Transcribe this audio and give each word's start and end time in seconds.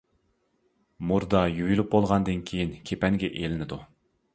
مۇردا 1.11 1.43
يۇيۇلۇپ 1.59 1.95
بولغاندىن 1.95 2.43
كېيىن 2.49 2.77
كېپەنگە 2.91 3.35
ئېلىنىدۇ. 3.41 3.85